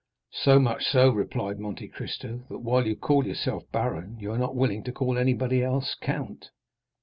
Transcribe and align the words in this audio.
"So 0.33 0.57
much 0.59 0.85
so," 0.85 1.11
replied 1.11 1.59
Monte 1.59 1.87
Cristo, 1.89 2.43
"that 2.49 2.63
while 2.63 2.87
you 2.87 2.95
call 2.95 3.23
yourself 3.27 3.71
baron 3.71 4.17
you 4.19 4.31
are 4.31 4.37
not 4.39 4.55
willing 4.55 4.81
to 4.85 4.91
call 4.91 5.15
anybody 5.15 5.61
else 5.61 5.93
count." 5.93 6.49